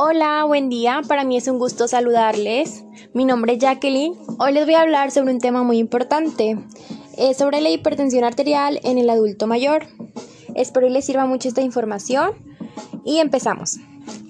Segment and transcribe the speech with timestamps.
[0.00, 1.02] Hola, buen día.
[1.08, 2.84] Para mí es un gusto saludarles.
[3.14, 4.14] Mi nombre es Jacqueline.
[4.38, 6.56] Hoy les voy a hablar sobre un tema muy importante.
[7.16, 9.88] Es sobre la hipertensión arterial en el adulto mayor.
[10.54, 12.30] Espero que les sirva mucho esta información.
[13.04, 13.78] Y empezamos.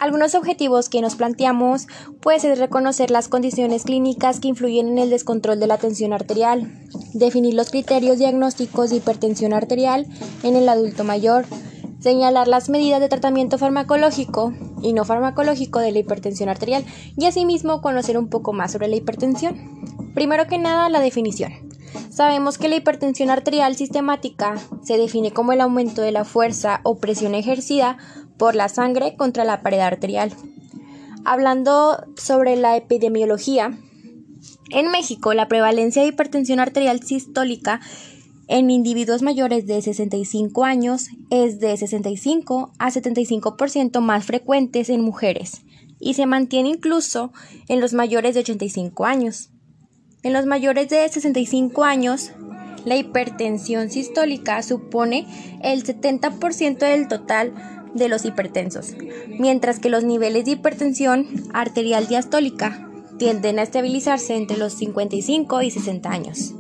[0.01, 1.87] Algunos objetivos que nos planteamos
[2.23, 6.81] puede ser reconocer las condiciones clínicas que influyen en el descontrol de la tensión arterial,
[7.13, 10.07] definir los criterios diagnósticos de hipertensión arterial
[10.43, 11.45] en el adulto mayor,
[12.01, 16.85] señalar las medidas de tratamiento farmacológico y no farmacológico de la hipertensión arterial
[17.17, 19.57] y asimismo conocer un poco más sobre la hipertensión.
[20.15, 21.53] Primero que nada, la definición.
[22.11, 26.99] Sabemos que la hipertensión arterial sistemática se define como el aumento de la fuerza o
[26.99, 27.97] presión ejercida
[28.37, 30.33] por la sangre contra la pared arterial.
[31.25, 33.79] Hablando sobre la epidemiología,
[34.71, 37.81] en México la prevalencia de hipertensión arterial sistólica
[38.49, 45.63] en individuos mayores de 65 años es de 65 a 75% más frecuentes en mujeres
[46.01, 47.31] y se mantiene incluso
[47.69, 49.51] en los mayores de 85 años.
[50.23, 52.33] En los mayores de 65 años,
[52.85, 55.27] la hipertensión sistólica supone
[55.63, 57.53] el 70% del total
[57.95, 58.95] de los hipertensos,
[59.39, 62.89] mientras que los niveles de hipertensión arterial diastólica
[63.19, 66.55] tienden a estabilizarse entre los 55 y 60 años.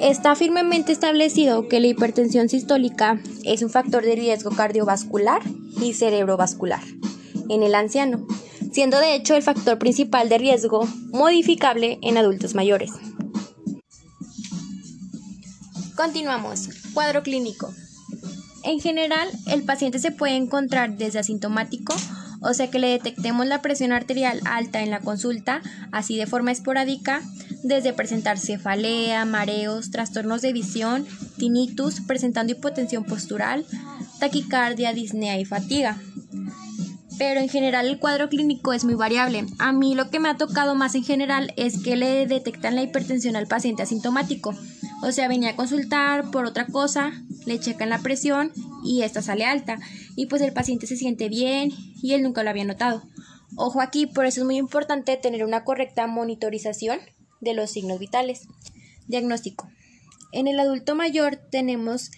[0.00, 5.42] Está firmemente establecido que la hipertensión sistólica es un factor de riesgo cardiovascular
[5.78, 6.80] y cerebrovascular
[7.50, 8.26] en el anciano,
[8.72, 12.92] siendo de hecho el factor principal de riesgo modificable en adultos mayores.
[15.96, 16.70] Continuamos.
[16.94, 17.70] Cuadro clínico.
[18.64, 21.94] En general, el paciente se puede encontrar desde asintomático,
[22.40, 25.60] o sea que le detectemos la presión arterial alta en la consulta,
[25.92, 27.20] así de forma esporádica,
[27.62, 33.66] desde presentar cefalea, mareos, trastornos de visión, tinnitus, presentando hipotensión postural,
[34.18, 35.98] taquicardia, disnea y fatiga.
[37.18, 39.44] Pero en general el cuadro clínico es muy variable.
[39.58, 42.82] A mí lo que me ha tocado más en general es que le detectan la
[42.82, 44.54] hipertensión al paciente asintomático.
[45.02, 47.12] O sea, venía a consultar por otra cosa,
[47.44, 48.52] le checan la presión
[48.84, 49.78] y esta sale alta.
[50.16, 53.02] Y pues el paciente se siente bien y él nunca lo había notado.
[53.56, 57.00] Ojo aquí, por eso es muy importante tener una correcta monitorización
[57.40, 58.48] de los signos vitales.
[59.08, 59.68] Diagnóstico.
[60.32, 62.10] En el adulto mayor tenemos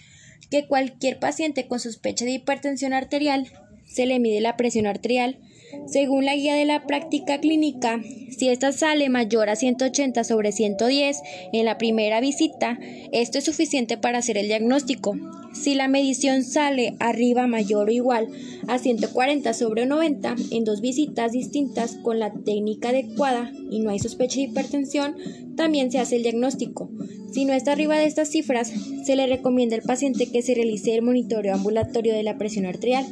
[0.50, 3.50] que cualquier paciente con sospecha de hipertensión arterial
[3.86, 5.38] se le mide la presión arterial.
[5.86, 8.00] Según la guía de la práctica clínica,
[8.36, 11.20] si esta sale mayor a 180 sobre 110
[11.52, 12.78] en la primera visita,
[13.12, 15.16] esto es suficiente para hacer el diagnóstico.
[15.52, 18.28] Si la medición sale arriba mayor o igual
[18.68, 23.98] a 140 sobre 90 en dos visitas distintas con la técnica adecuada y no hay
[23.98, 25.14] sospecha de hipertensión,
[25.54, 26.90] también se hace el diagnóstico.
[27.32, 28.72] Si no está arriba de estas cifras,
[29.04, 33.06] se le recomienda al paciente que se realice el monitoreo ambulatorio de la presión arterial.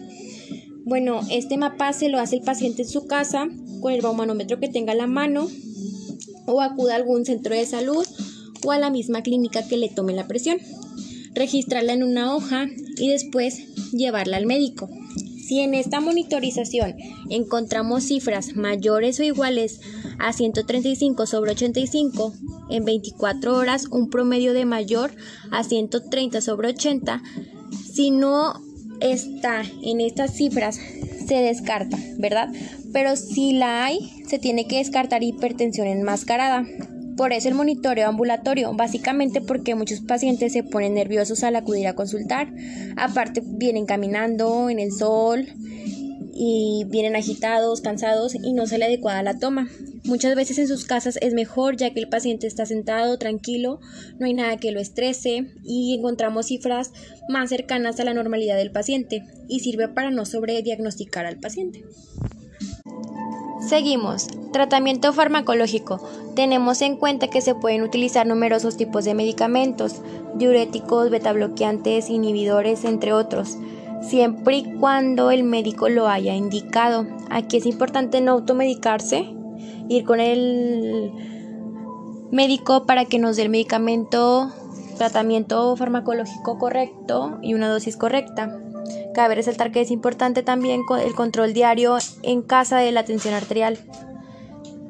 [0.90, 3.48] Bueno, este mapa se lo hace el paciente en su casa
[3.80, 5.46] con el baumanómetro que tenga a la mano
[6.46, 8.04] o acuda a algún centro de salud
[8.64, 10.58] o a la misma clínica que le tome la presión.
[11.32, 14.90] Registrarla en una hoja y después llevarla al médico.
[15.46, 16.96] Si en esta monitorización
[17.28, 19.80] encontramos cifras mayores o iguales
[20.18, 22.34] a 135 sobre 85
[22.68, 25.12] en 24 horas, un promedio de mayor
[25.52, 27.22] a 130 sobre 80,
[27.92, 28.69] si no
[29.00, 30.78] está en estas cifras,
[31.26, 32.48] se descarta, ¿verdad?
[32.92, 36.64] Pero si la hay, se tiene que descartar hipertensión enmascarada.
[37.16, 41.94] Por eso el monitoreo ambulatorio, básicamente porque muchos pacientes se ponen nerviosos al acudir a
[41.94, 42.52] consultar.
[42.96, 45.46] Aparte vienen caminando en el sol
[46.42, 49.68] y vienen agitados, cansados y no sale adecuada la toma.
[50.04, 53.78] Muchas veces en sus casas es mejor ya que el paciente está sentado, tranquilo,
[54.18, 56.92] no hay nada que lo estrese y encontramos cifras
[57.28, 61.84] más cercanas a la normalidad del paciente y sirve para no sobrediagnosticar al paciente.
[63.60, 64.28] Seguimos.
[64.50, 66.00] Tratamiento farmacológico.
[66.34, 69.96] Tenemos en cuenta que se pueden utilizar numerosos tipos de medicamentos,
[70.36, 73.58] diuréticos, betabloqueantes, inhibidores, entre otros
[74.00, 77.06] siempre y cuando el médico lo haya indicado.
[77.30, 79.34] Aquí es importante no automedicarse,
[79.88, 81.12] ir con el
[82.30, 84.52] médico para que nos dé el medicamento,
[84.96, 88.58] tratamiento farmacológico correcto y una dosis correcta.
[89.14, 93.78] Cabe resaltar que es importante también el control diario en casa de la tensión arterial.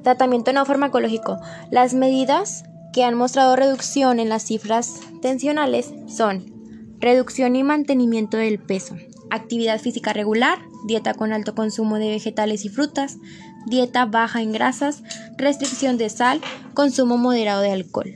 [0.02, 1.38] Tratamiento no farmacológico.
[1.70, 6.60] Las medidas que han mostrado reducción en las cifras tensionales son
[7.00, 8.94] Reducción y mantenimiento del peso.
[9.30, 13.18] Actividad física regular, dieta con alto consumo de vegetales y frutas,
[13.66, 15.02] dieta baja en grasas,
[15.36, 16.40] restricción de sal,
[16.74, 18.14] consumo moderado de alcohol.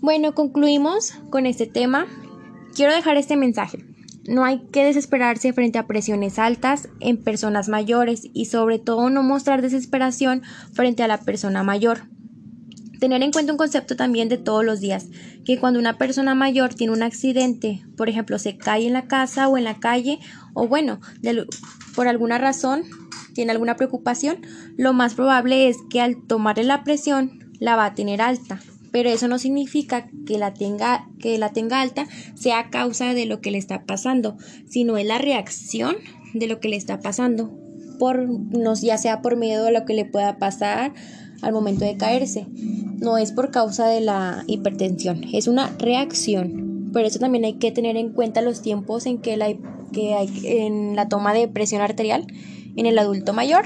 [0.00, 2.06] Bueno, concluimos con este tema.
[2.74, 3.84] Quiero dejar este mensaje.
[4.28, 9.22] no hay que desesperarse frente a presiones altas en personas mayores y sobre todo no
[9.22, 10.42] mostrar desesperación
[10.72, 12.02] frente a la persona mayor.
[13.00, 15.06] Tener en cuenta un concepto también de todos los días,
[15.46, 19.48] que cuando una persona mayor tiene un accidente, por ejemplo, se cae en la casa
[19.48, 20.18] o en la calle,
[20.52, 21.00] o bueno,
[21.94, 22.82] por alguna razón
[23.34, 24.42] tiene alguna preocupación,
[24.76, 28.60] lo más probable es que al tomarle la presión la va a tener alta.
[28.92, 33.24] Pero eso no significa que la tenga, que la tenga alta sea a causa de
[33.24, 34.36] lo que le está pasando,
[34.68, 35.96] sino es la reacción
[36.34, 37.56] de lo que le está pasando,
[37.98, 38.26] por,
[38.82, 40.92] ya sea por miedo a lo que le pueda pasar
[41.42, 42.46] al momento de caerse
[43.00, 46.90] no es por causa de la hipertensión, es una reacción.
[46.92, 49.46] Por eso también hay que tener en cuenta los tiempos en que, la,
[49.92, 52.26] que hay en la toma de presión arterial
[52.76, 53.64] en el adulto mayor.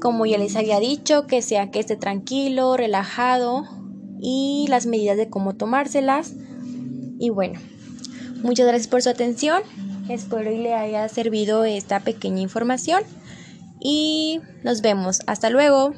[0.00, 3.64] Como ya les había dicho, que sea que esté tranquilo, relajado
[4.20, 6.34] y las medidas de cómo tomárselas.
[7.18, 7.60] Y bueno,
[8.42, 9.62] muchas gracias por su atención.
[10.08, 13.02] Espero y le haya servido esta pequeña información.
[13.80, 15.20] Y nos vemos.
[15.26, 15.92] Hasta luego.